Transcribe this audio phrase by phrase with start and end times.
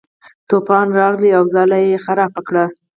[0.49, 2.65] طوفان راغی او ځاله یې ویجاړه کړه.